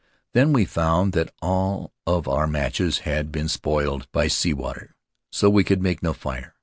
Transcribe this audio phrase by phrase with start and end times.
[0.33, 4.95] Then we found that all of our matches had been spoiled by sea water,
[5.31, 6.55] so we could make no fire.